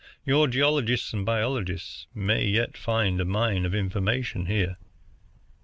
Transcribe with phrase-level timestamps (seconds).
[0.25, 4.77] Your geologists and biologists may yet find a mine of information here."